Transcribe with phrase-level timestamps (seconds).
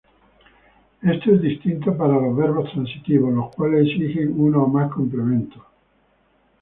[1.03, 5.61] Esto es distinto para los verbos transitivos, los cuales exigen uno o más complementos.